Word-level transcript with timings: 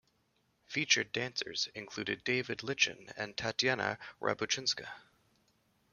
Featured 0.65 1.11
dancers 1.11 1.69
included 1.75 2.23
David 2.23 2.63
Lichine 2.63 3.13
and 3.17 3.37
Tatiana 3.37 3.99
Riabouchinska. 4.19 4.89